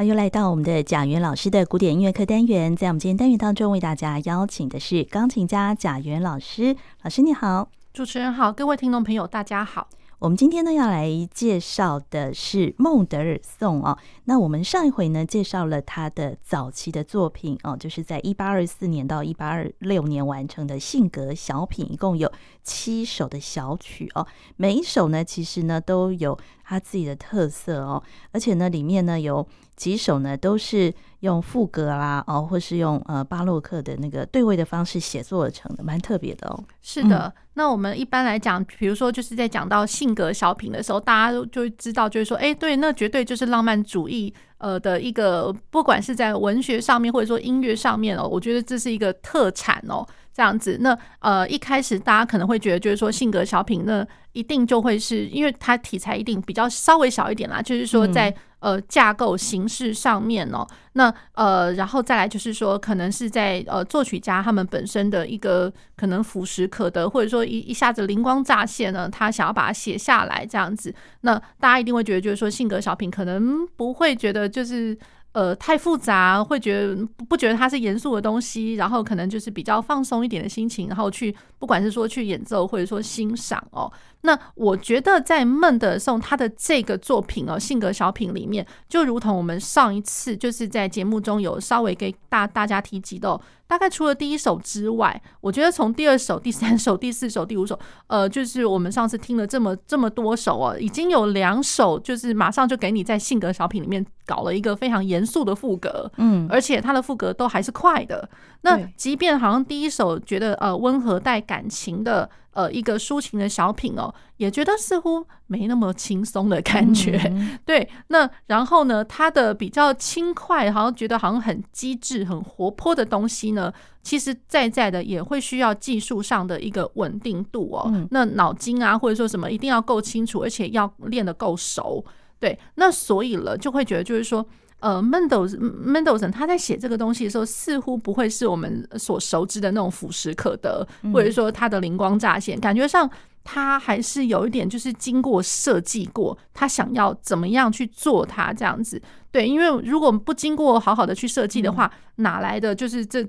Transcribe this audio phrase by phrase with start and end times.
[0.00, 6.74] 好，又来到我们的贾元老师的古典音乐课单元，在我们今天单元当中，为大家邀请的是钢琴家贾元老师。
[7.02, 9.90] 老师你好，主持人好，各位听众朋友大家好。
[10.18, 13.98] 我们今天呢要来介绍的是孟德尔颂哦。
[14.24, 22.30] 那我们上一回呢介绍了他的早期的作品哦，就是在一八二四年到一八二六年完成的性格小品，一共有
[22.62, 24.26] 七首的小曲哦。
[24.56, 29.46] 每一首呢其实呢都有他自己的特色哦，而且呢里面呢有
[29.80, 36.64] 几首呢都是用副歌啦哦，或是用呃巴洛克的那个对位的方式写作而成的，蛮特别的哦。
[36.82, 37.32] 是的。
[37.34, 50.78] 嗯那我们一般来讲，比如说就是在讲到性格小品的时候，大家都就会知道，就是说，哎，对，那绝对就是浪漫主义，呃的一个，不管是在文学上面或者说音乐上面哦，我觉得这是一个特产哦，这样子。
[50.80, 58.34] 那呃一开始大家可能会觉得，就是说性格小品，那一定就会是因为它题材一定比较稍微小一点啦，就是说在。
[58.60, 74.98] 呃，架构形式上面哦，那呃，然后再来就是说，可能是在呃作曲家他们本身的一个可能俯拾可得，或者说一一下子灵光乍现呢，他想要把它写下来这样子，那大家一定会觉得，就是说性格小品可能不会觉得就是。
[75.32, 83.88] 呃，太复杂，会觉得不觉得它是严肃的东西，然后可能就是比较放松一点的心情，然后去不管是说去演奏或者说欣赏哦。
[84.22, 93.40] 那我觉得在孟德颂他的这个作品哦，性格小品里面，就如同我们上一次就是在节目中有稍微给大大家提及的。
[93.70, 108.28] 大概除了第一首之外，我觉得从第二首、第三首、第四首、第五首，呃，就是我们上次听了这么这么多首哦，已经有两首就是马上就给你在性格小品里面搞了一个非常严肃的副歌，嗯，而且它的副歌都还是快的。
[108.62, 112.28] 那即便好像第一首觉得呃温和带感情的。
[112.52, 117.16] 呃，一个抒情的小品哦，也觉得似乎没那么轻松的感觉。
[117.26, 127.84] 嗯、 对，那然后呢，他的比较轻快，好像觉得好像很机智、很活泼的东西呢，其实在在的也会需要技术上的一个稳定度哦。
[127.92, 132.04] 嗯、那脑筋啊，或者说什么，一定要够清楚，而且要练得够熟。
[132.40, 134.44] 对，那所以了，就会觉得就是说。
[134.80, 143.08] 呃，，Mendel Mendelson 他在写这个东西的时候，似乎不会是我们所熟知的那种俯视可得，或者说他的灵光乍现，感觉上
[143.42, 149.00] 他还是有一点就是经过设计过，他想要怎么样去做它这样子。
[149.32, 153.24] 对，因为如果不经过好好的去设计的话，哪来的就是这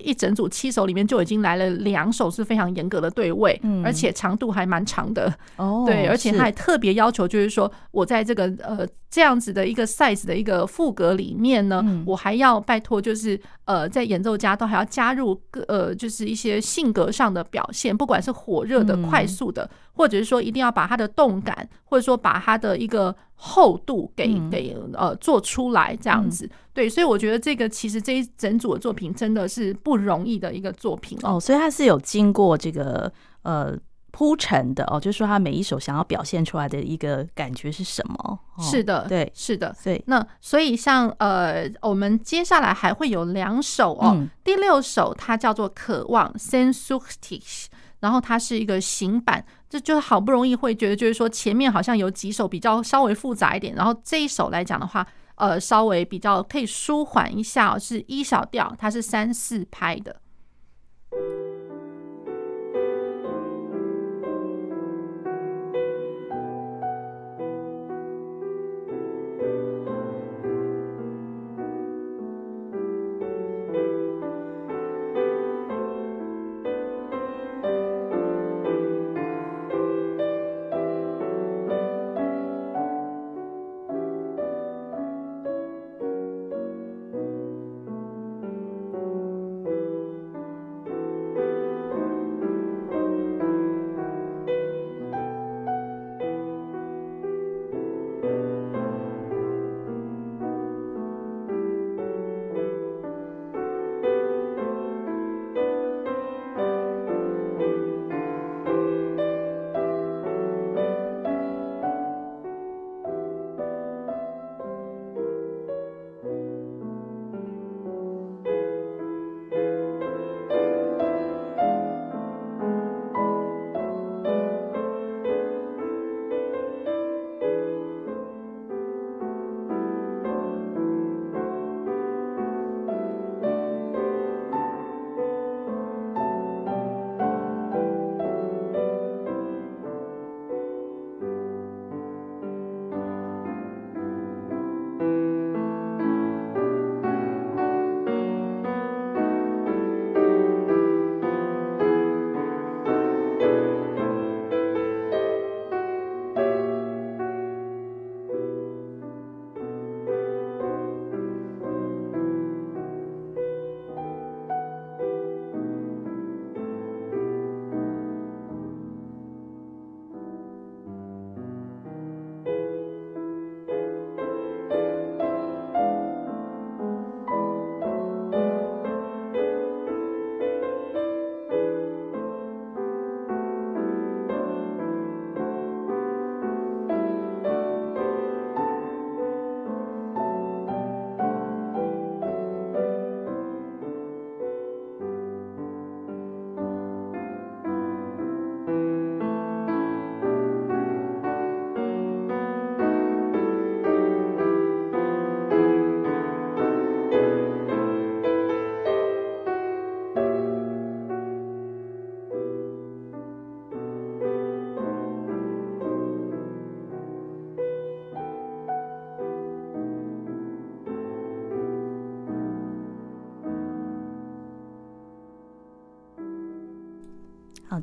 [0.00, 5.32] 一整组七首里面就已经来了两首是非常严格的对位，而且长度还蛮长的。
[5.54, 23.14] 哦，对，而且他还特别要求，就是说我在这个呃这样子的一个 size 的一个副格里面呢，我还要拜托，就是呃在演奏家都还要加入个呃就是一些性格上的表现，不管是火热的、快速的，或者是说一定要把它的动感，或者说把它的一个。
[23.38, 33.12] 厚度给给呃做出来这样子，对，所以我觉得这个其实这一整组的作品真的是不容易的一个作品哦，所以它是有经过这个
[33.42, 33.76] 呃
[34.10, 38.38] 铺陈的哦，就是说他每一首想要表现出来的一个感觉是什么？
[38.58, 40.02] 是的，对，是的，对。
[40.06, 47.66] 那所以像呃，我们接下来还会有两首哦，第六首它叫做《渴望》（Sehnsucht）。
[48.06, 60.20] 然后它是一个行板，这就好不容易会觉得，就是说前面好像有几首比较稍微复杂一点，然后这一首来讲的话，呃，稍微比较可以舒缓一下，是一小调，它是三四拍的。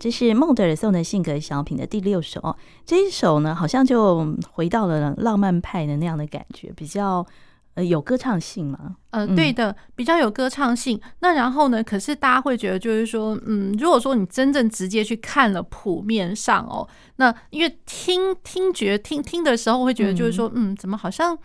[0.03, 2.53] 这是孟德尔颂的性格小品的第六首哦。
[2.85, 7.25] 这一首呢，好像就回到了浪漫派的那样的感觉，比较
[7.75, 8.97] 呃有歌唱性嘛。
[9.11, 10.99] 呃，对的，比较有歌唱性。
[11.19, 16.85] 那然后呢，可是大家会觉得就是说，嗯，如果说你真正直接去看了谱面上哦，
[17.15, 21.37] 那因为听听觉听听的时候会觉得就是说，嗯，怎么好像。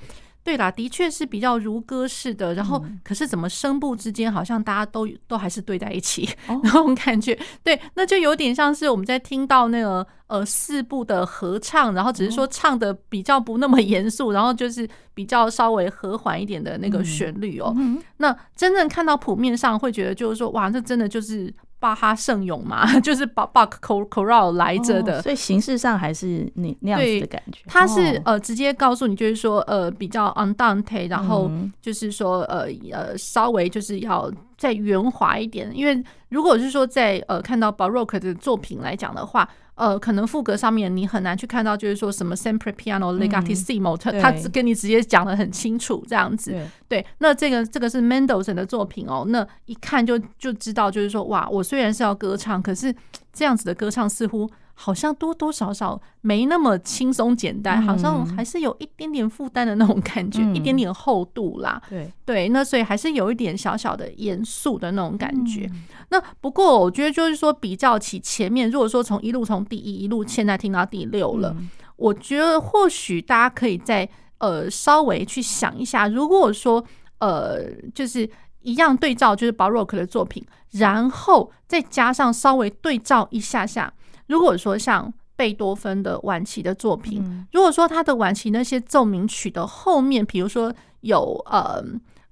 [0.48, 17.74] 对啦，的确是比较如歌似的，然后可是怎么声部之间好像大家都都还是对在一起，哦、 那种感觉，对，那就有点像是我们在听到那个呃四部的合唱，然后只是说唱的比较不那么严肃，然后就是比较稍微和缓一点的那个旋律哦。
[17.76, 21.54] 嗯、那真正看到谱面上会觉得就是说，哇，这真的就是。
[21.80, 27.60] 巴哈圣咏嘛， 就是把巴克科科绕来着的，所以形式上还是那那样子的感觉。
[27.66, 39.48] 他是呃直接告诉你，就是说呃比较 undante，然后就是说呃呃稍微就是要再圆滑一点，因为如果是说在呃看到 Baroque 的作品来讲的话。
[39.78, 46.54] 呃，可能副歌上面你很难去看到，就是说什么 sempre piano legatissimo，他他跟你直接讲的很清楚这样子。
[46.88, 52.94] 对，那这个这个是 Mendelssohn 的作品哦，那一看就就知道，就是说哇，我虽然是要歌唱，可是
[53.32, 54.50] 这样子的歌唱似乎。
[54.80, 61.82] 好像多多少少没那么轻松简单，好像还是有一点点负担的那种感觉，一点点厚度啦。
[61.90, 65.68] 对对，那所以还是有一点小小的严肃的那种感觉。
[66.10, 71.56] 那不过我觉得就是说，比较起前面，如果说从一路从第一一路现在听到第六了，
[71.96, 74.08] 我觉得或许大家可以再
[74.38, 76.84] 呃稍微去想一下，如果说
[77.18, 78.30] 呃就是
[78.62, 83.92] 一样对照就是 Baroque 的作品，然后再加上稍微对照一下下。
[84.28, 91.84] 如果说像贝多芬的晚期的作品，如果说他的晚期那些奏鸣曲的后面，比如说有呃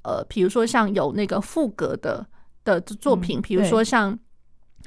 [0.03, 2.27] 呃，比如说像有那个赋格的
[2.65, 4.19] 的作品，比如说像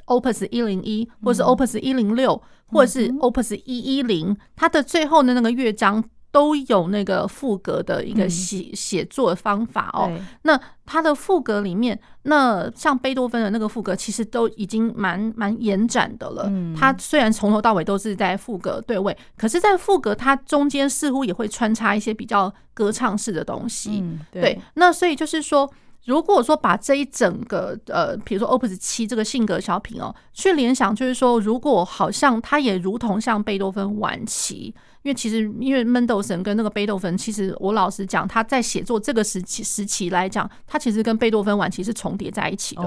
[0.06, 6.04] Opus 一零一，或是 Opus 一零六，或者是 Opus 一一零，它的最后的那个乐章。
[6.32, 10.10] 都有那个赋格的一个写写作方法哦。
[10.42, 16.50] 那他的赋格里面，那像贝多芬的那个赋格，其实都已经蛮蛮延展的了。
[16.78, 24.04] 他虽然从头到尾都是在赋格对位，可是，在赋格它中间似乎也会穿插一些比较歌唱式的东西。
[24.30, 25.68] 对，那所以就是说，
[26.04, 34.74] 如果说把这一整个呃，比如说 Opus 七这个性格小品哦，去联想，就是说，如果好像它也如同像贝多芬晚期。
[35.02, 42.82] 因为其实，因为门德尔松跟那个贝多芬，其实我老实讲，他在写作这个时期时期来讲，他其实跟贝多芬晚期是重叠在一起的，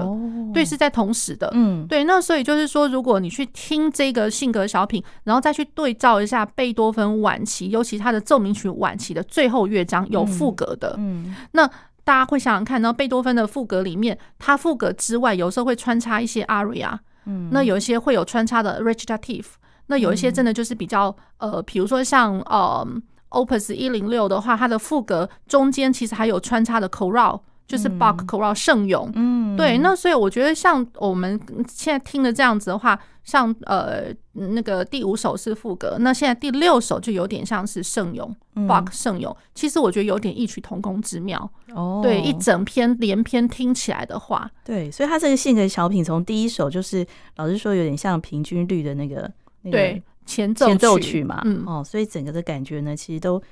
[0.52, 2.04] 对，是在同时的，嗯，对。
[2.04, 11.66] 那所以就是说，如果你去听这个性格小品，然后再去对照一下贝多芬晚期，尤其他的奏鸣曲晚期的最后乐章有副格的，嗯，那
[12.04, 19.46] 大家会想想看，然后贝多芬的副格里面，他赋格之外，有时候会穿插一些 aria，嗯，那有一些会有穿插的 recitative。
[19.86, 22.86] 那有一些真的就是比较呃，比如说像呃
[23.30, 29.10] ，Opus 一零六的话，它的副歌中间其实还有穿插的 chorale，就是 Bach chorale 圣咏。
[29.14, 29.78] 嗯，对。
[29.78, 31.38] 那所以我觉得像我们
[31.68, 39.36] 现在听的这样子的话，像呃那个第五首是副歌，那现在第六首就有点像是圣咏，Bach 圣咏。
[39.54, 41.50] 其实我觉得有点异曲同工之妙。
[41.74, 47.04] 哦，对，一整篇连篇听起来的话，对，所以它这个性格小品从第一首就是
[47.36, 49.30] 老实说有点像平均律的那个。
[49.70, 53.42] 对前奏前奏曲嘛，嗯哦，所以整个的感觉呢，其实都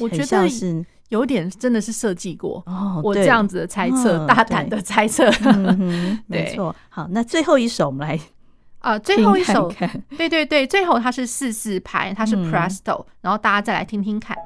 [0.00, 3.00] 我觉得是有点真的是设计过哦。
[3.02, 5.30] 我这样子的猜测，大胆的猜测，
[6.26, 6.74] 没错。
[6.88, 8.18] 好，那最后一首我们来
[8.80, 9.72] 啊，最后一首，
[10.16, 14.36] 对对对，最后它是四四拍，它是 Presto，然后大家再来听听看。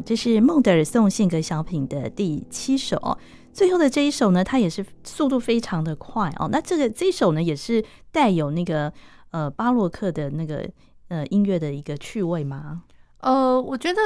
[0.00, 3.18] 好，这是孟德尔颂性格小品的第七首。
[3.52, 6.48] 最后的这一首呢，它也是速度非常的快哦。
[6.50, 8.92] 那这个这一首呢，也是带有那个
[9.32, 10.66] 呃巴洛克的那个
[11.08, 12.82] 呃音乐的一个趣味吗？
[13.18, 14.00] 呃，我觉得。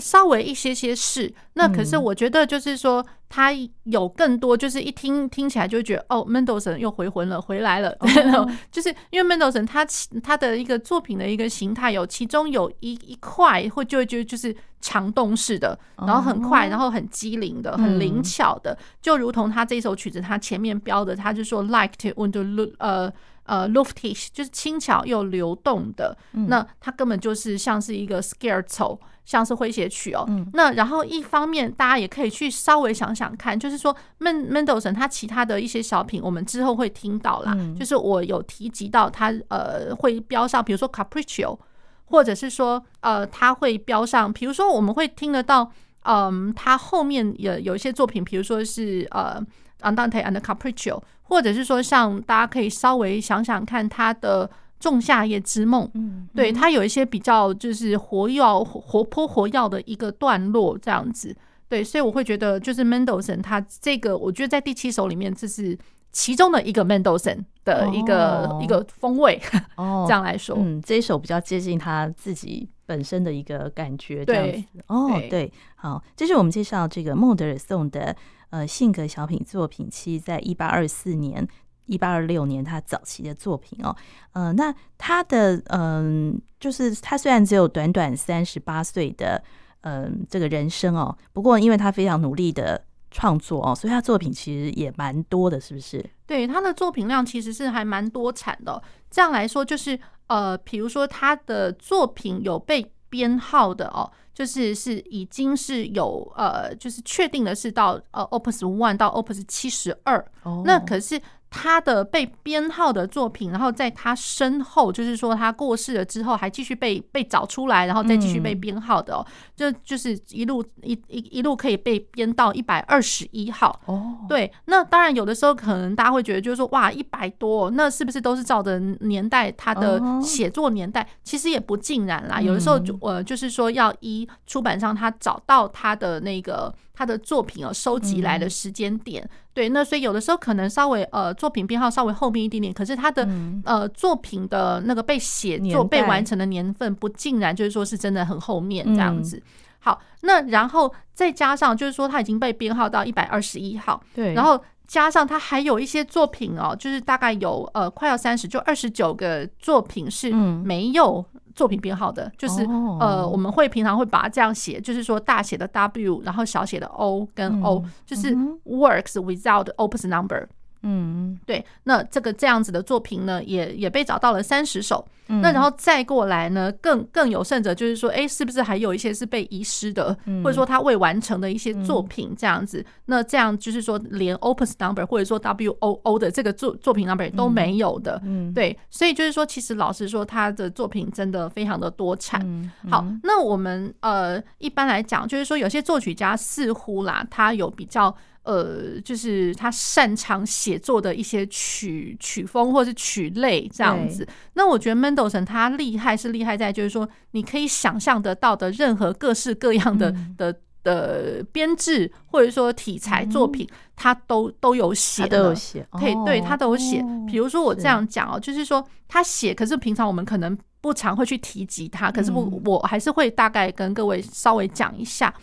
[0.00, 3.50] 稍微一些些是，那可是我觉得就是说，他
[3.84, 7.96] 有更多，就是一听听起来就会觉得哦，Mendelssohn 又回魂了，回来了。
[8.36, 8.50] Oh.
[8.70, 9.86] 就是因为 Mendelssohn 他
[10.22, 23.12] 他的一个作品的一个形态有，其中有一一块会就会觉得就是强动式的，然后很快，然后很机灵的，很灵巧的，就如同他这首曲子，他前面标的，他就说 Leicht und 呃。
[23.48, 30.24] 呃，luftig 就是轻巧又流动的，嗯、那它根本就是像是一个 scherzo，像是诙谐曲哦。
[30.26, 37.54] 嗯、那然后一方面，大家也可以去稍微想想看，就是说，Men Mendelssohn 他其他的一些小品，我们之后会听到啦。
[37.56, 41.58] 嗯、就是我有提及到他呃会标上，比如说 Capriccio，
[42.04, 49.42] 或者是说呃他会标上，比如说我们会听得到，嗯、呃，他后面有有一些作品，比如说是呃
[49.80, 51.00] Andante and Capriccio。
[51.28, 54.46] 或者是说，像大家可以稍微想想看他的
[54.78, 61.36] 《仲夏夜之梦》，嗯，对，他有一些比较就是活跃、活泼、活跃的一个段落这样子，
[61.68, 65.76] 对，所以我会觉得就是 Mendelssohn 他这个，我觉得在第七首里面，这是
[66.12, 69.40] 其中的一个 Mendelssohn 的一个、哦、一个风味，
[69.76, 78.16] 哦， 这样来说，嗯，这一首比较接近他自己本身的一个感觉，这样子，对哦，对，对，好，这是我们介绍这个孟德尔颂的。
[78.50, 81.46] 呃，性格小品作品七，在一八二四年、
[81.86, 83.94] 一八二六年，他早期的作品哦。
[84.34, 89.42] 呃，那他的嗯、呃，就是他虽然只有短短三十八岁的
[89.86, 96.04] 嗯、呃、这个人生哦，不过因为他非常努力的创作哦，所以他作品其实也蛮多的，是不是？
[96.26, 98.82] 对，他的作品量其实是还蛮多产的。
[99.10, 104.10] 这样来说，就是呃，比如说他的作品有被编号的哦。
[104.36, 110.22] 就是是已经是有呃，就是确定的是到呃 Opus One 到 Opus 七十二，
[110.64, 111.18] 那可是。
[111.48, 124.18] 他的被编号的作品，然后在他身后，就是说他过世了之后，还继续被被找出来，然后再继续被编号的哦，就就是一路一一一路可以被编到一百二十一号哦。
[124.28, 131.06] 对，那当然有的时候可能大家会觉得，就是说哇，一百多，那是不是都是照着年代他的写作年代？
[131.22, 136.74] 其实也不尽然啦，有的时候就呃，就是说要依出版商他找到他的那个。
[136.96, 149.36] 他的作品哦，收集来的时间点，嗯、对，那所以有的时候可能稍微呃，作品编号稍微后面一点点，可是他的、嗯、呃作品的那个被写作被完成的年份，不尽然就是说是真的很后面这样子。
[149.36, 149.42] 嗯、
[149.80, 161.24] 好，那然后再加上就是说他已经被编号到一百二十一号，对，然后加上他还有一些作品哦，就是大概有呃快要三十，就二十九个作品是没有。
[161.56, 162.62] 作品编号的，就是
[163.00, 170.46] 呃，我们会平常会把它这样写，就是说大写的 W，然后小写的 O 跟 O，就是 works without opus number。
[170.82, 175.06] 嗯，对，那这个这样子的作品呢，也也被找到了三十首。
[175.28, 182.78] 嗯、那然后再过来呢，更更有甚者，就是说，哎，是不是还有一些是被遗失的，嗯、或者说他未完成的一些作品这样子？
[182.78, 188.20] 嗯、那这样就是说，连 opus number 或者说 W O O 的这个作作品 number 都没有的。
[188.24, 192.40] 嗯，对，所以就是说，其实老实说，他的作品真的非常的多产。
[192.88, 198.16] 好，那我们呃一般来讲，就是说有些作曲家似乎啦，他有比较。
[198.46, 204.26] 呃，就是他擅长写作的一些曲曲风或是曲类这样子。
[204.54, 217.04] 那我觉得 Mendelssohn 他厉害是厉害在，就是说你可以想象得到的任何各式各样的的的编制或者说题材作品，他都都有写，都有写，可以对他都有写。
[217.26, 225.34] 比如说我这样讲哦，就是说他写，可是平常我们可能不常会去提及他，可是我我还是会大概跟各位稍微讲一下。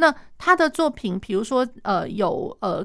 [0.00, 2.84] 那他的作品，比如说，呃，有呃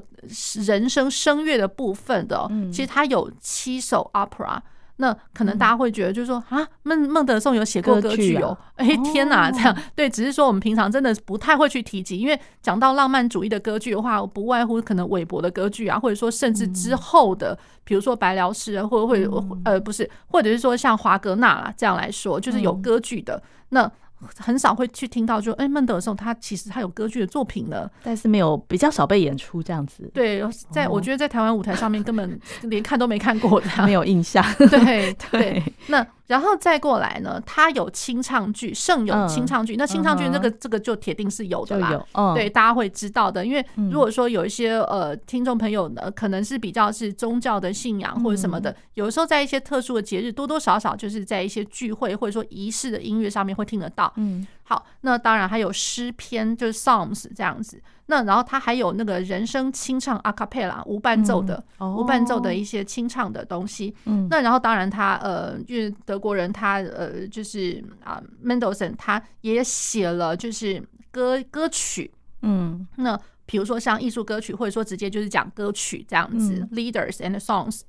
[0.66, 4.60] 人声声乐的部分的，其实他有七首 opera。
[4.98, 9.76] 那可能大家会觉得，就是说啊，孟孟德尔颂有写过歌剧哦，哎天哪，这样。
[9.94, 19.28] 对，只是说我们平常真的不太会去提及，因为讲到浪漫主义的歌剧的话，不外乎可能韦伯的歌剧啊，或者说甚至之后的，比如说白辽士啊，或者会
[19.64, 23.42] 呃不是，或者是说像华格纳啦这样来说，就是有歌剧的。
[23.70, 23.90] 那。
[24.38, 30.10] 很少会去听到，就哎，孟德尔颂他其实他有歌剧的作品了，但是没有比较少被演出这样子。
[30.14, 34.44] 对，在我觉得在台湾舞台上面根本连看都没看过的，没有印象。
[34.70, 36.06] 对 对，那。
[36.26, 39.76] 然后再过来呢，他有清唱剧，圣咏清唱剧。
[39.76, 43.46] 那清唱剧这个这个就铁定是有的啦，对，大家会知道的。
[43.46, 54.12] 因为如果说有一些呃听众朋友呢，可能是比较是宗教的信仰或者什么的，有的时候在一些特殊的节日，多多少少就是在一些聚会或者说仪式的音乐上面会听得到。
[54.16, 57.80] 嗯，好，那当然还有诗篇，就是 Psalms 这样子。
[58.08, 63.94] 那然后他还有那个人声清唱 a cappella 无伴奏的、嗯哦、无伴奏的一些清唱的东西。
[64.04, 72.12] 嗯，那然后当然他呃，因为德国人他呃，就是啊 Mendelssohn 他也写了就是歌歌曲。
[72.42, 77.80] 嗯，那比如说像艺术歌曲，或者说直接就是讲歌曲这样子、嗯、，leaders and songs。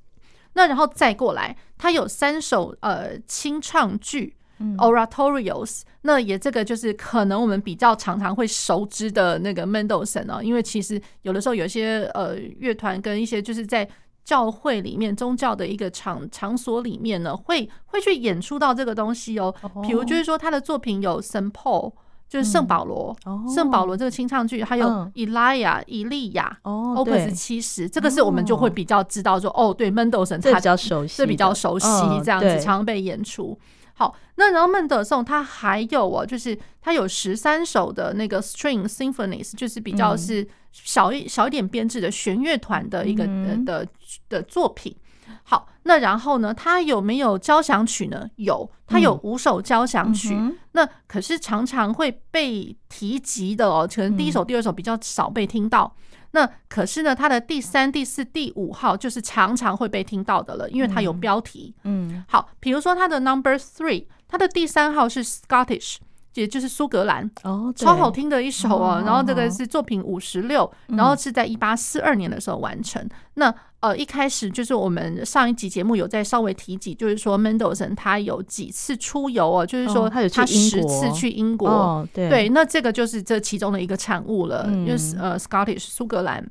[0.53, 4.35] 那然后再过来，他有三首呃清唱剧。
[4.77, 13.87] Oratorios，那也这个就是可能我们比较常常会熟知的那个 Mendelssohn 哦，因为其实有的时候有些呃乐团跟一些就是在
[14.23, 19.53] 教会里面宗教的一个场场所里面呢，会会去演出到这个东西哦。
[19.81, 21.93] 比如就是说他的作品有 Saint Paul，
[22.27, 23.15] 就是圣保罗，
[23.47, 31.87] 圣保罗这个清唱剧，还有 Elia 以利亚，Opus 七十，这个是我们就会比较知道说哦，对 Mendelssohn 他比较熟悉，是比较熟悉
[32.21, 33.57] 这样子，常常被演出。
[33.99, 43.87] 好，那然后孟德颂他还有哦，就是他有十三首的那个 string symphonies，就是比较是小一小一点编制的弦乐团的一个的的
[44.29, 44.95] 的作品。
[45.41, 48.29] 好，那然后呢，他有没有交响曲呢？
[48.35, 50.37] 有，他有五首交响曲。
[50.73, 55.91] 那可是常常会被提及的哦，可能第一首、第二首比较少被听到。
[56.31, 61.73] 那可是呢，它的第三、第四、第五号就是常常会被听到的了，因为它有标题。
[61.83, 65.97] 嗯，好，比如说它的 Number Three，它的第三号是 Scottish，
[66.33, 69.01] 也就是苏格兰，哦，超好听的一首哦。
[69.05, 73.07] 然后这个是作品五十六，然后是在一八四二年的时候完成。
[73.35, 86.43] 那呃，一开始就是我们上一集节目有在稍微提及，就是说 Mendelssohn 他有几次出游哦，就是说他有他十次去英国，对，那这个就是这其中的一个产物了，因为呃 Scottish 苏格兰，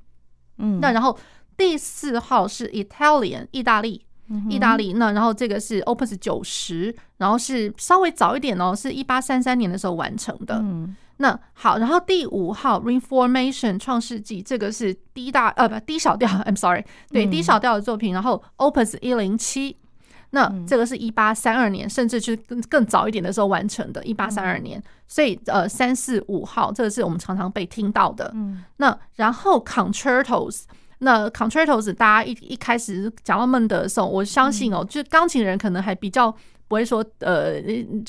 [0.58, 1.18] 嗯，那然后
[1.56, 4.04] 第四号是 Italian 意大利，
[4.48, 10.94] 意大利，那然后这个是 Opus 九十，然后是稍微早一点哦，是一八三三年的时候完成的，嗯。
[11.18, 18.12] 那好，然后第五号 Reformation 创世纪，这个是低大呃不低小调， I'm sorry，对低小调的作品。
[18.12, 19.74] 然后 Opus 一零七，
[20.30, 24.82] 那这个是一八三二年，甚至是更更早一点的时候完成的，一八三二年。
[25.08, 28.30] 所以呃三四五号，这个是我们常常被听到的。
[28.76, 30.64] 那然后 Concertos，
[30.98, 36.36] 那 Concertos 大家一一开始讲到孟德的时候，我相信哦，就钢琴人可能还比较。
[36.68, 37.54] 不会说呃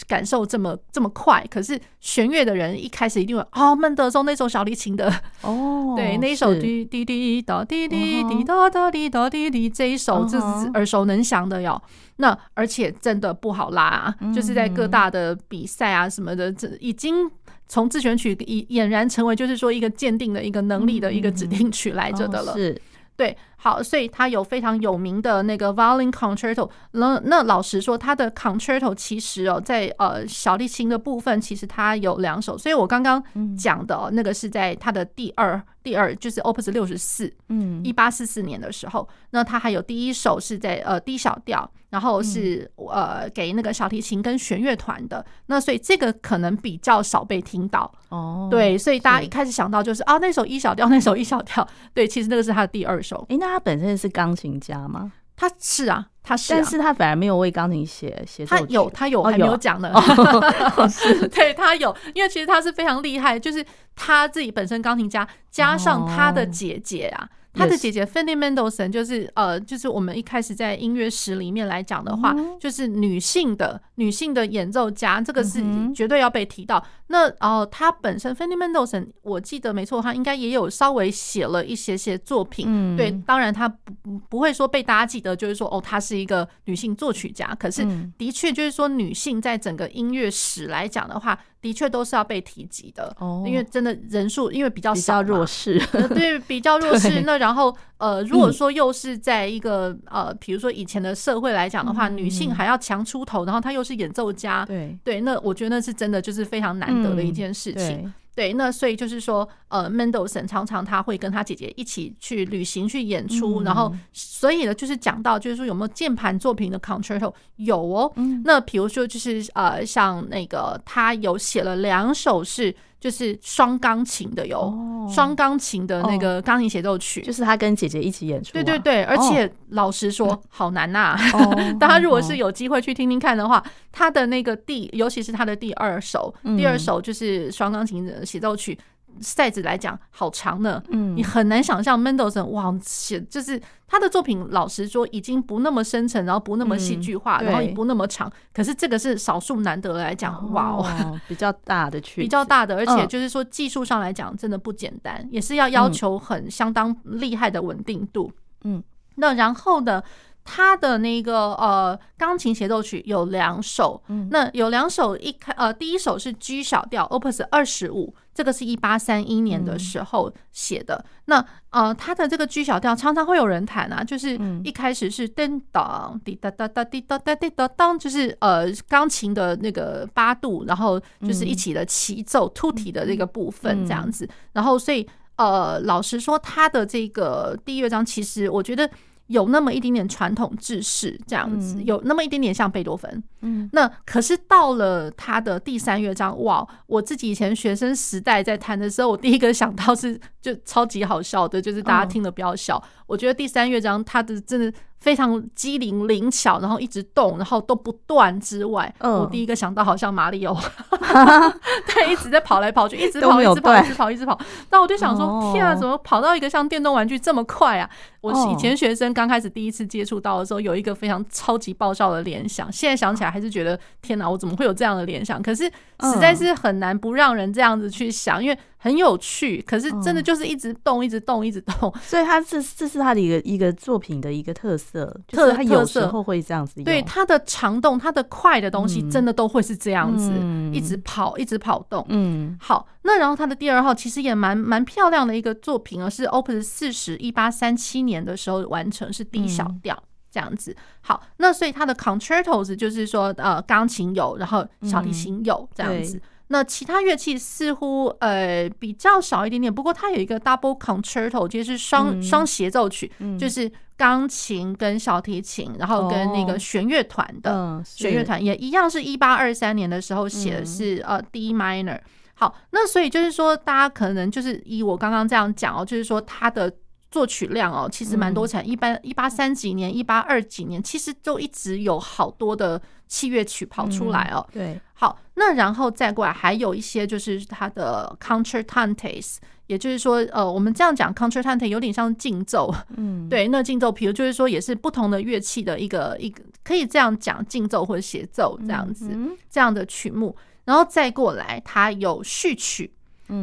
[0.07, 11.81] 感受这么这么快，可是弦乐的人一开始一定会哦，孟德松那首小提琴的哦， 对，那一首滴滴滴哒滴滴滴哒哒滴哒滴滴这一首这是耳熟能详的哟。
[12.17, 17.29] 那而且真的不好拉啊，就是在各大的比赛啊什么的，这已经
[17.67, 22.53] 从自选曲已俨然成为就是说一个鉴定的一个能力的一个指定曲来着的了。
[22.53, 22.81] 是。
[23.15, 26.69] 对，好，所以他有非常有名的那个 violin concerto。
[26.91, 32.57] 那那老实说，他的 concerto 其实哦，在呃小提琴的部分，其实他有两首。
[32.57, 33.21] 所以我刚刚
[33.57, 35.61] 讲的哦，那个是在他的第二。
[35.83, 48.49] 第二就是 Opus 六十四，嗯，一八四四年的时候，那他还有第一首是在呃 D 小调，然后是呃给那个小提琴跟弦乐团的，那所以这个可能比较少被听到哦。
[48.51, 53.25] 对，所以大家一开始想到就是啊，那首一小调， 那首一小调，对，其实那个是他的第二首。
[53.29, 55.11] 诶，那他本身是钢琴家吗？
[55.35, 58.45] 他是啊，他是，但是他反而没有为钢琴写写。
[58.45, 59.93] 他有，他有，还没有讲呢。
[60.89, 63.63] 是，对他有，因为其实他是非常厉害，就是
[63.95, 67.29] 他自己本身钢琴家，加上他的姐姐啊。
[67.53, 76.83] 他的姐姐 Fanny Mendelssohn 就是呃，就是我们一开始在音乐史里面来讲的话，就是女性的女性的演奏家，这个是绝对要被提到。
[77.07, 82.95] 那哦，她本身 Fanny Mendelssohn，我记得没错，她应该也有稍微写了一些些作品。
[82.95, 87.55] 对，当然她不不会说被大家记得，就是说哦，她是一个女性作曲家。
[87.59, 87.85] 可是
[88.17, 91.37] 的确就是说，女性在整个音乐史来讲的话。
[91.59, 95.77] 的确都是要被提及的，哦因为真的人数因为比较少，比较弱势，
[96.09, 97.23] 对，比较弱势。
[97.25, 108.13] 那然后呃，如果说又是在一个呃，比如说以前的社会来讲的话，女性还要强出头，然后她又是演奏家，对对，那我觉得那是真的就是非常难得的一件事情。
[108.35, 122.75] 对，那所以就是说，呃，Mendelssohn 常常他会跟他姐姐一起去旅行去演出，然后所以呢，就是讲到就是说有没有键盘作品的 concerto 有哦，那比如说就是呃，像那个他有写了两首是。
[122.99, 124.73] 就是双钢琴的哟，
[125.13, 128.53] 双钢琴的那个钢琴协奏曲，就是他跟姐姐一起演出。
[128.53, 131.15] 对对对，而且老实说，好难呐。
[131.79, 138.77] 大家如果是有机会去听听看的话，他的那个第，尤其是他的第二首，第二首就是双钢琴的协奏曲，
[139.21, 148.31] 塞子来讲好长呢，嗯，你很难想象 Mendelssohn 哇，写就是他的作品，老实说已经不那么深沉，然后不那么戏剧化，然后也不那么长。
[148.53, 158.31] 可是这个是少数难得来讲，哇哦，比较大的区，比较大的，而且就是说技术上来讲真的不简单，也是要要求很相当厉害的稳定度。
[158.63, 158.83] 嗯，
[159.15, 160.03] 那然后呢？
[160.49, 170.93] 他的那个呃钢琴协奏曲有两首，嗯、那有两首一开呃第一首是 G 小调 Opus 二十五，这个是一八三一年的时候写的。
[171.03, 184.29] 嗯、那呃他的这个 G 小调常常会有人弹啊，就是一开始是噔当滴哒哒哒滴哒哒滴哒当，就是呃钢琴的那个八度，然后就是一起的齐奏 tutti 的这个部分这样子。
[184.53, 188.87] 然后所以呃老实说，他的这个第一乐章其实我觉得。
[189.27, 193.21] 有那么一点点传统制式这样子，有那么一点点像贝多芬。
[193.41, 196.67] 嗯，那可是到了他的第三乐章，哇！
[196.87, 202.81] 我自己以前学生时代在弹的时候，我第一个想到是就超级好笑的，就是大家听了不要笑。
[203.05, 204.73] 我觉得第三乐章它的真的。
[204.99, 210.59] 非常机灵灵巧，然后一直动，然后都不断之外，我第一个想到好像马里奥，
[211.85, 214.37] 对，一直在跑来跑去，一直跑，一直跑，一直跑，一直跑。
[214.71, 217.87] 那我就想说，天啊，怎么跑到一个像电动玩具这么快啊？
[218.21, 222.69] 我以前学生刚开始第一次接触到的时候，有一个非常超级爆笑的联想。
[222.71, 225.41] 现在想起来还是觉得天哪，我怎么会有这样的联想？
[225.41, 228.57] 可是实在是很难不让人这样子去想，因为。
[228.79, 236.81] 很有趣，可是真的就是一直动，一直动，一直动，所以他这这是他的一个一个作品的一个特色，特它有时候会这样子。
[236.83, 240.31] 对，他的长动，他的快的东西，真的都会是这样子，
[240.71, 242.05] 一直跑，一直跑动。
[242.09, 250.01] 嗯，好，那然后他的第二号其实也蛮蛮漂亮的一个作品啊，是 Opus 四十，一八三七年的时候完成，是 D 小调
[250.37, 250.75] 这样子。
[251.01, 256.21] 好，那所以它的 Concertos 就是说，呃，钢琴有，然后小提琴有这样子。
[256.49, 271.99] 那其他乐器似乎呃比较少一点点，不过它有一个 double concerto，就是双双协奏曲，嗯、就是钢琴跟小提琴，然后跟那个弦乐团的弦乐团也一样，是一八二三年的时候写的是呃 D minor。
[272.35, 276.71] 好，那所以就是说，大家可能就是以我刚刚这样讲哦，就是说它的。
[277.17, 278.67] 作曲量哦，其实蛮多产。
[278.67, 284.47] 一般一八三几年、一八二几年，其实都一直有好多的器乐曲跑出来哦。
[284.53, 292.71] 对，好，那然后再过来还有一些就是它的 concertantes，也就是说，呃，我们这样讲 concertante 有点像竞奏。
[292.95, 299.09] 嗯， 对，那竞奏，比如就是说，也是不同的乐器的一个一个，可以这样讲，竞奏或者协奏这样子
[299.49, 300.35] 这样的曲目。
[300.65, 302.91] 然后再过来，它有序曲。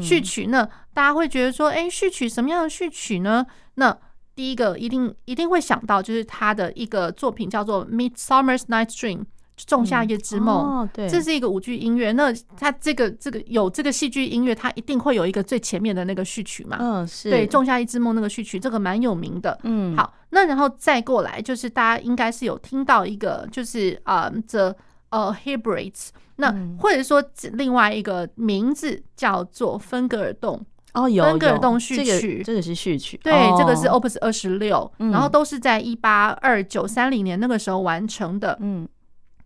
[0.00, 3.44] 序曲呢，大家会觉得说，哎，序曲什么样的序曲呢？
[3.74, 3.94] 那
[4.34, 9.18] 第一个一定一定会想到，就是他的一个作品叫做《Midsummer Night's Dream》
[9.66, 10.56] 仲夏夜之梦。
[10.56, 12.12] 哦，对，这是一个舞剧音乐。
[12.12, 16.78] 那他这个这个有这个戏剧音乐，它一定会有一个最前面的那个序曲嘛？
[16.80, 19.58] 嗯，是对，仲夏夜之梦那个序曲，这个蛮有名的。
[19.64, 24.74] 嗯，好，那然后再过来，就是大家应该是有听到一个，就是啊这。
[25.10, 30.60] 呃，Hebrides，那或者说另外一个名字叫做芬格尔洞
[30.94, 38.88] 哦，有芬格尔洞序曲，这个是序曲，对，这个是 Opus 二十六，然后都是在一八二九三零年那个时候完成的，嗯，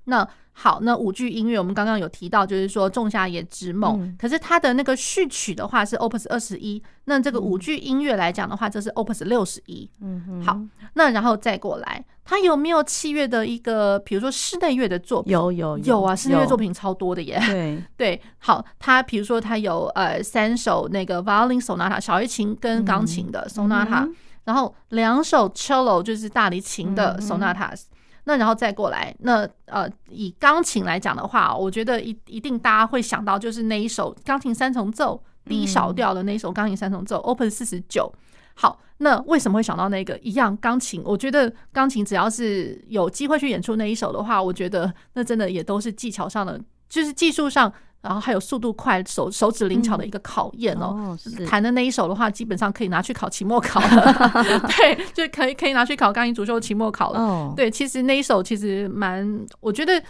[0.09, 0.29] 那。
[0.61, 9.88] 好，那五句音乐我们刚刚有提到，就是说《仲夏夜之梦》，嗯，可是它的那个序曲的话是 Opus 二十一，那这个五句音乐来讲的话，这是 Opus 六十一。
[10.01, 10.61] 嗯哼，好，
[10.94, 15.33] 那然后再过来，它有没有器乐的一个，比如说室内乐的作品？
[15.33, 17.40] 有有有，有啊，室内乐作品超多的耶。
[17.47, 27.83] 对 对，好，它比如说它有呃三首那个 Violin Sonata 小提琴跟钢琴的 Sonata，嗯，然后两首 Cello 就是大提琴的 Sonatas。
[28.29, 38.12] 那然后再过来，那呃，以钢琴来讲的话，我觉得一一定大家会想到就是那一首钢琴三重奏低小调的那一首钢琴三重奏，Open 四十九。
[38.53, 41.01] 好，那为什么会想到那个一样钢琴？
[41.07, 47.73] 我觉得钢琴只要是有机会去演出那一首的话，我觉得那真的也都是技巧上的，就是技术上。
[48.01, 51.17] 然后还有速度快、手手指灵巧的一个考验哦。
[51.49, 54.13] 弹的那一首的话，基本上可以拿去考期末考了。
[54.77, 57.53] 对，就可以可以拿去考钢琴主修期末考了。
[57.57, 60.03] 对，其实那一首其实蛮，我觉得，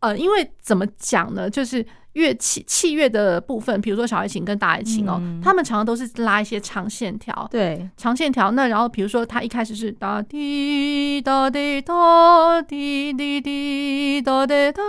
[0.00, 1.84] 呃，因为怎么讲呢，就是。
[2.18, 8.50] 乐器器乐的部分，比如说小提琴跟大提琴哦，他们常常都是拉一些长线条，对，长线条。
[8.50, 14.82] 那然后比如说，他一开始是哒滴哒滴哒滴滴滴哒滴哒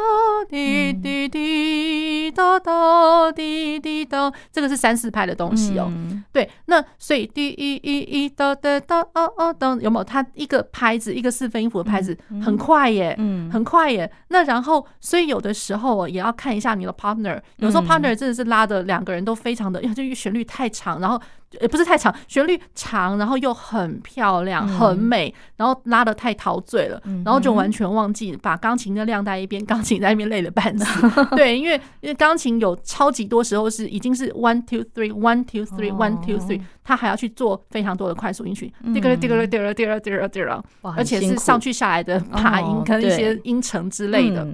[0.49, 5.91] 滴滴滴哒哒滴滴哒，这个是三四拍的东西哦。
[6.31, 10.03] 对，那所以滴一一一哒哒哒哦哦哒，有没有？
[10.03, 14.11] 它一个拍子，一个四分音符的拍子很快耶，嗯，很快耶。
[14.29, 17.18] 那然后，所以有的时候也要看一下你的 partner。
[17.21, 21.21] partner，有时候 partner 真的是拉的两个人都非常的，呀，这旋律太长，然后。
[21.59, 31.09] 也不是太长，旋律长，然后又很漂亮，很美，然后拉的太陶醉了，然后就完全忘记把钢琴的晾在一边，钢琴在那边累了半死。
[31.35, 44.47] 对，因为因为钢琴有超级多时候是已经是 one two three one two three one two three，他还要去做非常多的快速音群，滴个滴个滴个滴个滴个滴个，而且是上去下来的爬音，跟一些音程之类的。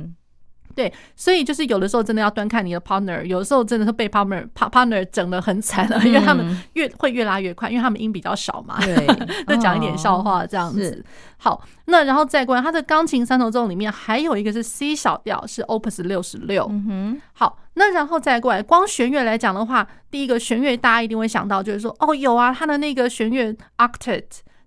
[0.76, 8.78] 对，所以就是有的时候真的要端看你的 partner，有的时候真的是被 partner partner 整的很惨了，因为他们越会越拉越快，因为他们音比较少嘛。
[8.82, 9.08] 对，
[9.48, 11.04] 就讲一点笑话这样子。
[11.38, 16.68] 好，那然后再过来，他的钢琴三重奏里面还有一个是 C 小调，是 Opus 六十六。
[16.70, 17.22] 嗯哼。
[17.34, 24.24] 好，那然后再过来，光弦乐来讲的话，第一个弦乐大家一定会想到就是说，哦，有啊，他的那个弦乐 Octet。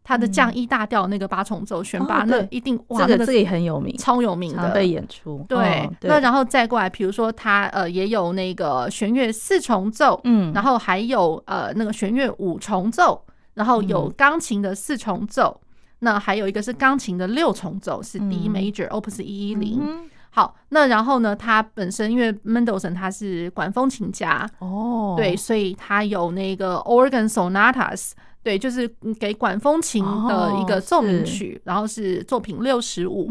[0.09, 4.71] 他的降一大调那个八重奏弦八，那一定哇，这个这个也很有名，超有名的。
[4.71, 5.45] 被演出。
[5.47, 15.61] 对，那然后再过来，比如说他呃也有那个弦乐四重奏，嗯，然后还有呃那个弦乐五重奏，然后有钢琴的四重奏，
[15.99, 20.09] 那还有一个是钢琴的六重奏，是 D Major Opus 一一零。
[20.31, 28.13] 好，那然后呢，他本身因为 Mendelssohn 他是管风琴家哦，对，所以他有那个 Organ Sonatas。
[28.49, 33.31] 对，就是给管风琴的一个奏鸣曲，然后是作品六十五。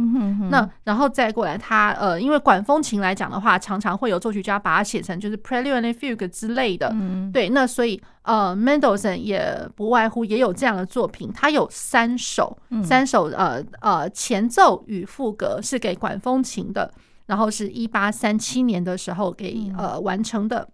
[0.52, 6.96] 那然后再过来，他呃，因为管风琴来讲的话，常常会有作曲家把它写成就是 Prelude and Fugue 之类的。
[7.34, 16.94] 对，那所以呃，Mendelssohn 也不外乎也有这样的作品，他有三首，三首呃呃前奏与副歌是给管风琴的，
[17.26, 20.70] 然后是一八三七年的时候给呃完成的。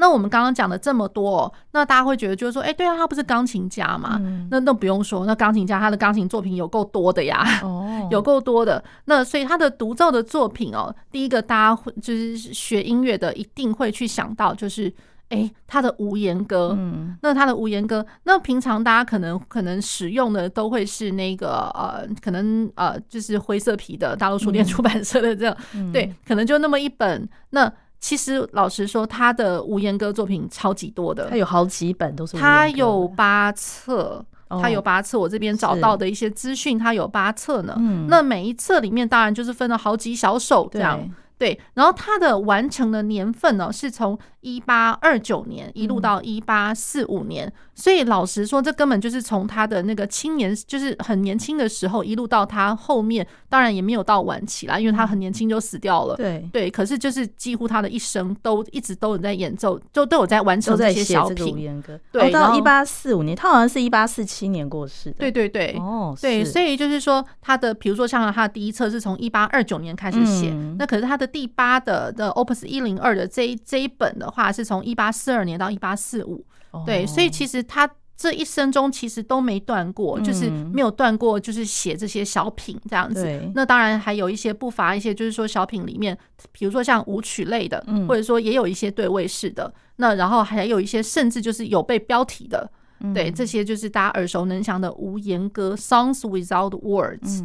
[0.00, 4.18] 那我们刚刚讲的这么多，那大家会觉得就是说，哎，对啊，他不是钢琴家嘛？
[4.50, 7.46] 那那不用说，那钢琴家他的钢琴作品有够多的呀，
[8.10, 8.82] 有够多的。
[9.04, 14.90] 那所以他的独奏的作品哦，第一个大家会就是学音乐的一定会去想到，就是
[15.28, 16.76] 哎，他的无言歌。
[17.20, 25.56] 那他的无言歌，那平常大家可能可能使用的都会是那个呃，可能呃，就是灰色皮的大陆书店出版社的这样，
[25.92, 27.70] 对，可能就那么一本那。
[28.00, 32.36] 其实老实说，他的无言歌作品超级多的，他有好几本都是。
[32.36, 35.18] 他有八册，他有八册。
[35.18, 37.76] 我这边找到的一些资讯，他有八册呢。
[38.08, 40.98] 那每一册里面当然就是分了好几小首这样。
[41.36, 56.16] 对，然后他的完成的年份呢，是从一八二九年一路到一八四五年，所以老实说，这根本就是从他的那个青年，就是很年轻的时候，一路到他后面，当然也没有到晚期啦，因为他很年轻就死掉了。
[56.16, 61.82] 对对，可是就是几乎他的一生都一直都有在演奏，就都有在完成这些小品。
[62.12, 65.16] 对，到一八四五年，他好像是一八四七年过世的。
[65.18, 71.30] 对对对，哦，对，所以就是说他的，比如说像他的第一册是从一八二九年开始写，那可是他的。
[71.30, 76.44] 第八的的 Opus 一零二的这一这一本的话，是从一八四二年到一八四五，
[76.86, 83.40] 对，所以其实他这一生中其实都没断过，就是没有断过，就是写这些小品这样子。
[83.54, 86.16] 那当然还有一些不乏一些，就是说小品里面，
[86.52, 89.72] 比如说像舞曲类的，或者说也有一些对位式的。
[89.96, 92.70] 那然后还有一些甚至就是有被标题的，
[93.14, 97.44] 对，这些就是大家耳熟能详的无言歌 （Songs without words）。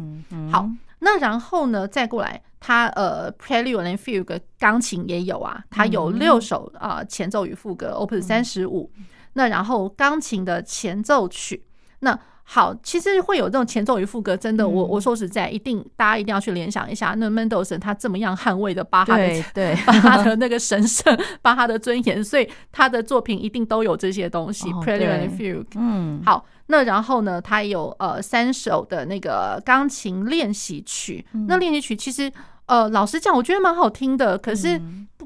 [0.50, 0.68] 好。
[0.98, 8.90] 那然后呢，再过来，他呃，Prelude and Fugue 钢琴也有啊，它有六首啊、呃、前奏与副歌，Opus 三十五。
[9.34, 11.62] 那然后钢琴的前奏曲，
[12.00, 25.66] 那好，其实会有这种前奏与副歌，真的，我我说实在，一定大家一定要去联想一下，那 Mendelssohn 他怎么样捍卫的巴哈的对 巴哈的那个神圣，巴哈的尊严，所以他的作品一定都有这些东西，Prelude and Fugue。
[25.74, 26.46] 嗯，好。
[26.68, 31.24] 那然后呢，它有呃三首的那个钢琴练习曲。
[31.46, 32.30] 那练习曲其实
[32.66, 34.36] 呃老实讲，我觉得蛮好听的。
[34.36, 34.80] 可是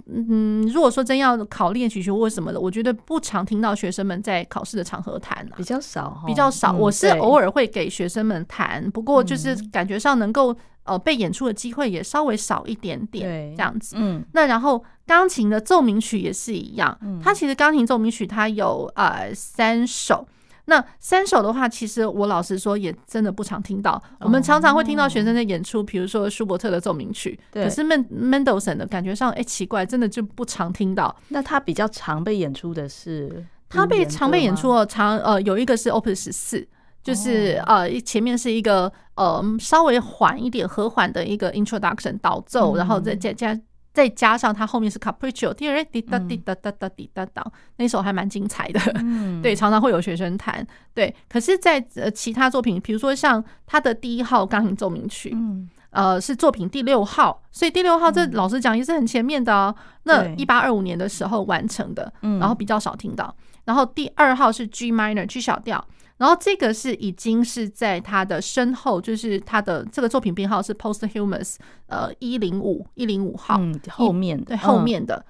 [0.07, 6.73] 嗯，如果说真要考练习曲或什么的，我觉得不常听到学生们在考试的场合弹，比较少，比较少。
[6.73, 13.97] 我是偶尔会给学生们弹，不过就是感觉上能够呃被演出的机会也稍微少一点点，这样子。
[13.99, 20.27] 嗯，那然后钢琴的奏鸣曲也是一样，它其实钢琴奏鸣曲它有呃三首。
[20.71, 24.01] 那三首的话，其实我老实说也真的不常听到。
[24.21, 31.15] 我们常常会听到学生的演出，比如说舒伯特的奏鸣曲，可是 Mendelssohn 的感觉上，哎，奇怪，真的就不常听到。
[31.31, 36.69] 那他比较常被演出的是，他被常被演出哦，常呃有一个是 Opus 十四，
[37.03, 43.61] 就是呃前面是一个呃稍微缓一点、和缓的一个 Introduction 导奏，然后再加加。
[43.93, 47.45] 再加上它后面是 Capriccio，滴哒滴哒滴哒哒哒滴哒哒，
[47.77, 48.81] 那首还蛮精彩的。
[48.95, 50.65] 嗯， 对，常常会有学生弹。
[50.95, 59.75] 对，可是，在呃其他作品，比如说像他的第一号钢琴奏鸣曲，嗯，呃是作品第六号，所以第六号这老实讲也是很前面的哦。
[59.77, 63.35] 嗯、那一八二五年的时候完成的，然后比较少听到。
[63.65, 65.85] 然后第二号是 G minor G 小调，
[66.21, 71.57] 然后这个是已经是在他的身后，就是他的这个作品编号是 Posthumous
[71.89, 75.17] 呃一零五一零五号，嗯、后面对后面的。
[75.17, 75.25] 嗯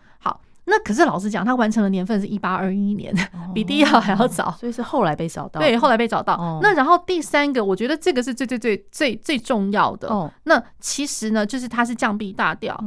[0.66, 5.59] 那可是老实讲，他完成的年份是一八二一年，哦、比第一号还要早，所以是后来被找到。
[5.59, 6.35] 对，后来被找到。
[6.35, 10.07] 哦、那然后第三个，我觉得这个是最最最最最重要的。
[10.09, 12.79] 哦，那其实呢，就是它是降 B 大调。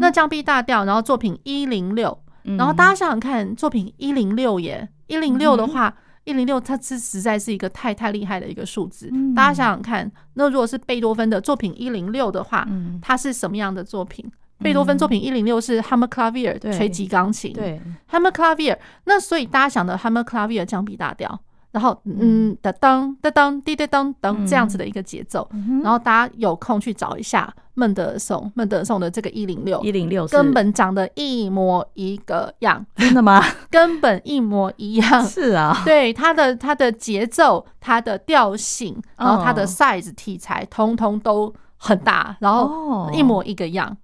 [0.00, 5.94] 那降 B 大调，然后作品一零六，然后大家想想看，作品一零六耶，一零六的话，
[6.28, 9.08] 一零六它是实在是一个太太厉害的一个数字。
[9.12, 14.30] 嗯、大家想想看，那如果是贝多芬的作品一零六的话，嗯、它是什么样的作品？
[14.58, 18.76] 贝多芬作品一零六是 Hammer Clavier 锤击钢琴，对 Hammer Clavier。
[19.04, 21.40] 那所以大家想的 Hammer Clavier 降 B 大调，
[21.78, 22.48] 然后嗯。
[22.60, 25.48] 哒噔哒噔滴滴噔噔这样子的一个节奏，
[25.82, 33.40] 然后大家有空去找一下孟德尔颂，孟德尔颂的这个一零六，一零六根本长得一模一个样，真的吗？
[33.70, 43.96] 根本一模一样，是啊，对它的它的节奏、它的调性，然后它的 size 题材，通通都很大，然后一模一个样。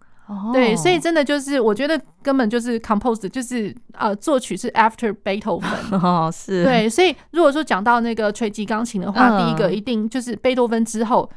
[0.52, 5.62] 对，所以真的就是，我觉得根本就是 composed，就是呃，作曲是 after Beethoven
[6.02, 6.64] 哦，是。
[6.64, 11.28] 对，所以如果说讲到那个吹击钢琴的话，嗯、第一个一定就是贝多芬之后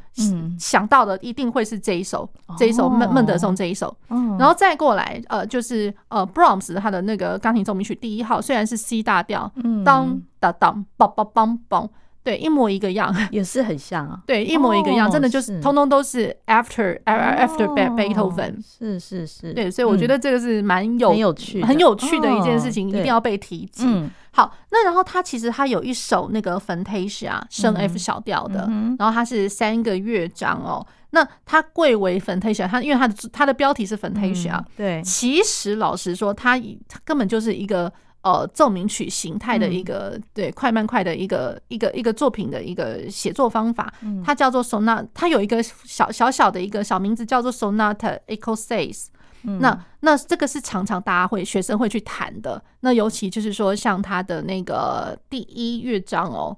[0.59, 9.51] 想到的一定会是这一首，嗯、这一首孟孟德尔颂这一首，嗯、然后再过来呃，就是呃 Brahms 他的那个钢琴奏鸣曲第一号，虽然是 C 大调，
[9.85, 11.89] 当当当梆梆梆梆。
[12.27, 14.19] 对，一模一个样， 也是很像啊。
[14.25, 17.65] 对，一模一个样，真的就是通通都是 after after
[17.95, 18.55] Beethoven。
[18.61, 19.53] 是是是。
[19.53, 23.85] 对，所以我觉得这个是蛮有很有趣、很有趣的一件事情，一定要被提及。
[24.31, 28.67] 好，那然后他其实他有一首那个 Fantasia 升 F 小调的，
[28.99, 30.85] 然后它是三个乐章哦。
[31.11, 34.61] 那它贵为 Fantasia，它因为它的它的标题是 Fantasia。
[34.75, 36.59] 对，其实老实说，它
[36.89, 37.89] 它根本就是一个。
[38.27, 49.05] 呃，奏鸣曲形态的一个、嗯、对快慢快的一个一个一个作品的一个写作方法，嗯、它叫做 sonata，它有一个小小小的一个小名字叫做 sonata écossaise。
[49.43, 56.57] 嗯、那那这个是常常大家会学生会去弹的，那尤其就是说像他的那个第一乐章哦。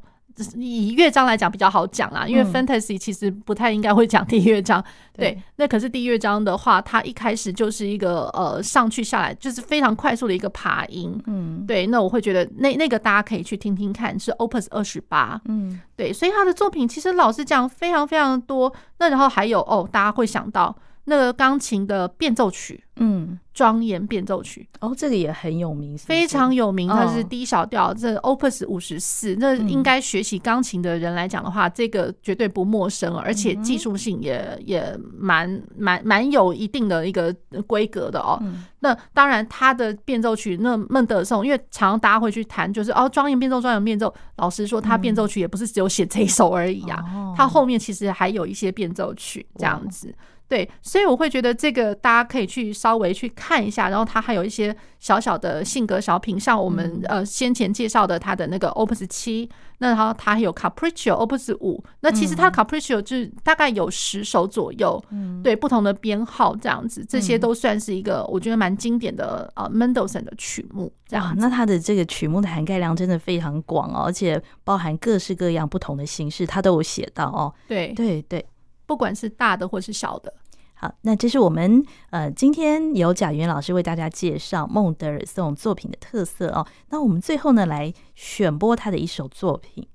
[0.56, 4.84] 以乐章来讲比较好讲啦，因为 fantasy 其实不太应该会讲第一乐章。
[5.16, 11.22] 对，那可是第一乐章的话，它一开始就是一个呃上去下来就是非常快速的一个爬音。
[11.28, 15.42] 嗯，对，那我会觉得那那个大家可以去听听看，是 Opus 二十八。
[15.46, 18.74] 嗯，对，所以他的作品其实老实讲非常非常多。
[19.00, 20.76] 那然后还有哦，大家会想到。
[21.06, 26.88] 那个钢琴的变奏曲，嗯，庄严变奏曲，哦，这个也很有名，非常有名。
[26.88, 37.34] 它是 D 小调，这 Opus 五十四，那应该学习钢琴的人来讲的话，这个绝对不陌生，而且技术性也也蛮蛮蛮有一定的一个
[37.66, 38.42] 规格的哦。
[38.82, 44.14] 那当然，他的变奏曲，那孟德尔颂，因为常常大家会去谈，就是哦，庄严变奏，庄严变奏。
[44.38, 50.14] 老师说，他变奏曲也不是只有写这一首而已啊，他后面其实还有一些变奏曲这样子。
[50.48, 71.36] 对，所以我会觉得这个大家可以去稍微去看一下，然后它还有一些小小的性格小品，像我们呃先前介绍的它的那个 Opus 七，那然后它还有 Capriccio Opus 五，那其实它 Capriccio 就大概有十首左右，嗯，对，不同的编号这样子，这些都算是一个我觉得蛮经典的呃 Mendelssohn 的曲目这样。
[71.38, 77.54] 那它的这个曲目的涵盖量真的非常广哦，而且包含各式各样不同的形式，它都有写到哦。
[77.68, 78.46] 对对对。
[78.86, 80.34] 不管是大的或是小的，
[80.82, 86.66] 好，那这是我们呃今天由贾云老师为大家介绍孟德尔颂作品的特色哦。
[86.90, 89.86] 那我们最后呢来选播他的一首作品，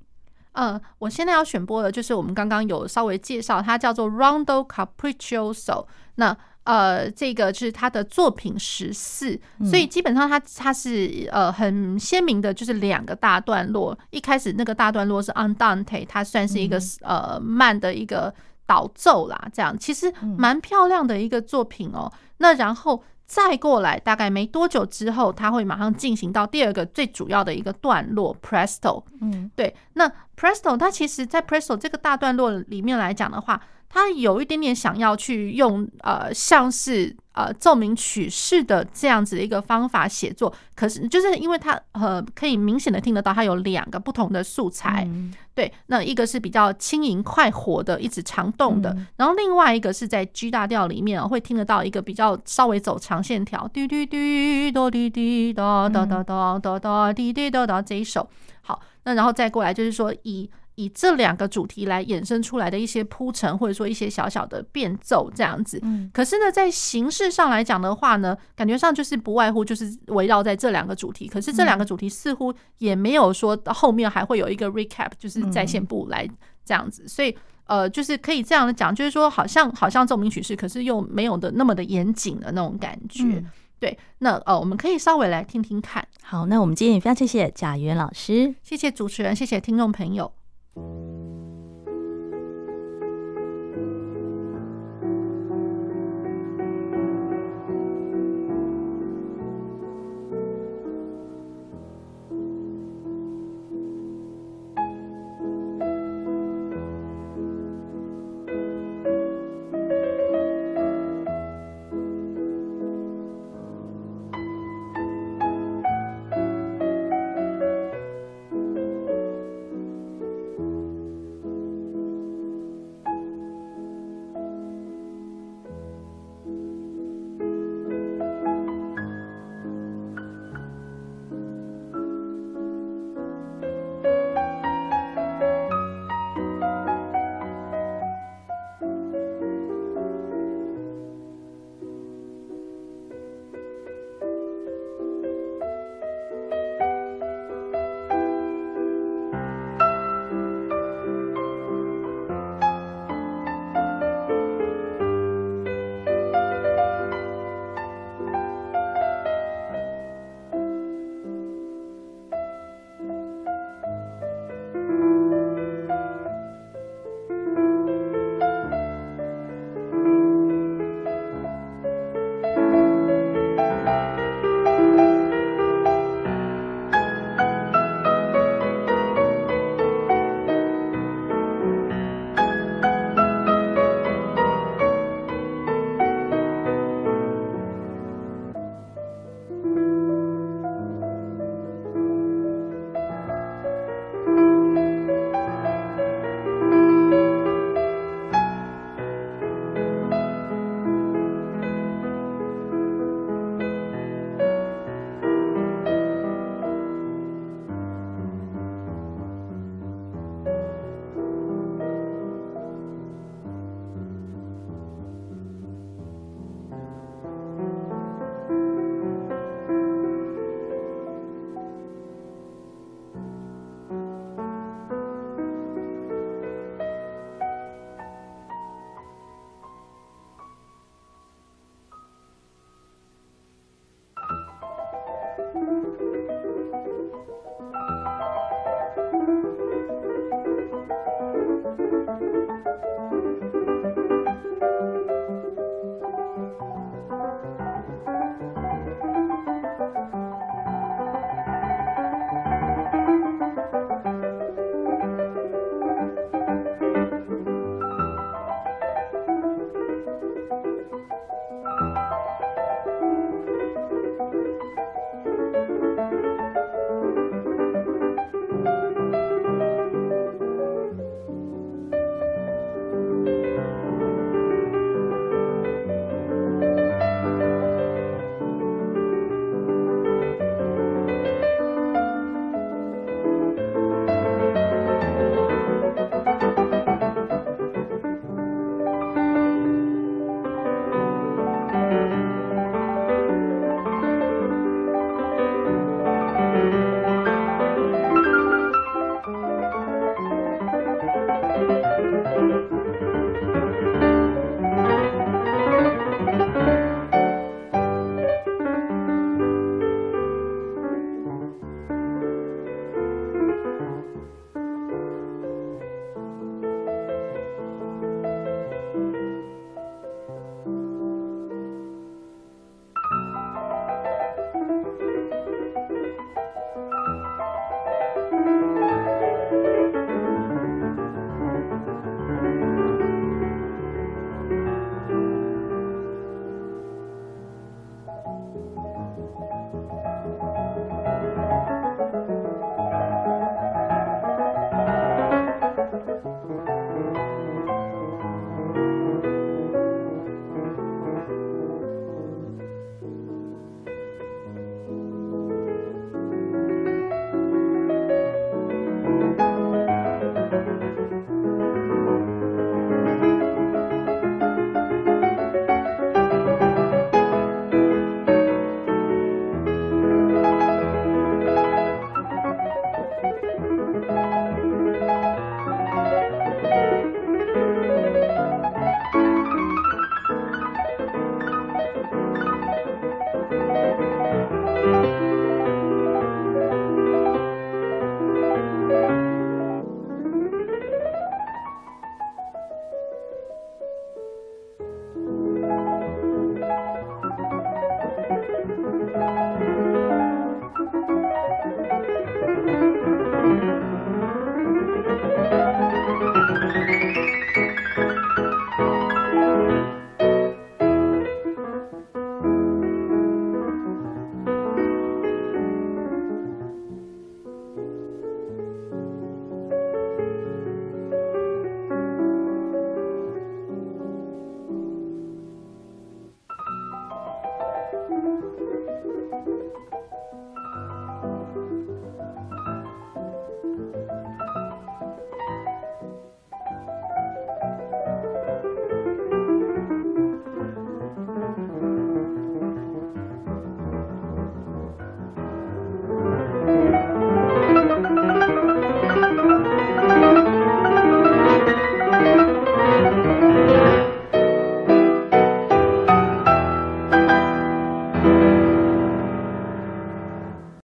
[0.52, 5.86] 呃，我现在要选播的就是我们刚刚有稍微介绍，它叫做 Rondo Capriccioso。
[6.16, 13.98] 那呃，这个是他的作品十四，所以基本上他他是呃很鲜明的，就是两个大段落。
[14.10, 18.34] 一开始那个大段落是 Andante，它算是一个呃慢的一个。
[18.66, 22.10] 导奏啦，这样其实蛮漂亮的一个作品哦。
[22.38, 29.02] 那然后再过来，大概没多久之后，它会马上进行到第二个最主要的一个段落，Presto。
[29.20, 29.74] 嗯，对。
[29.94, 33.60] 那 Presto，它其实，在 Presto 这个大段落里面来讲的话，
[33.94, 37.16] 它有一点点想要去用呃，像是。
[37.34, 58.30] 呃，奏鸣曲式的这样子的一个方法写作，可是就是因为他呃，可以明显的听得到，它有两个不同的素材，嗯、对，那一个是比较轻盈快活的，一直长动的，嗯、然后另外一个是在 G 大调里面会听得到一个比较稍微走长线条，滴滴滴哆滴滴哒哒哒哒哒哒滴滴哒哒这一首，
[58.60, 60.48] 好，那然后再过来就是说以。
[60.76, 65.78] 以这两个主题来衍生出来的一些铺陈，或者说一些小小的变奏这样子。
[65.82, 71.28] 嗯，可是呢，在形式上来讲的话呢，感觉上就是不外乎就是围绕在这两个主题。
[71.28, 76.28] 可是这两个主题似乎也没有说后面还会有一个 recap，就是在线部来
[76.64, 77.06] 这样子。
[77.06, 83.22] 所以呃，就是可以这样的讲，就是说好像好像奏鸣曲式，可是又没有的那么的严谨的那种感觉。
[83.24, 83.44] 嗯
[83.80, 86.06] 对，那呃，我们可以稍微来听听看。
[86.22, 90.32] 好，那我们今天也非常谢谢贾元老师，谢谢主持人，谢谢听众朋友。
[90.74, 91.03] Thank you.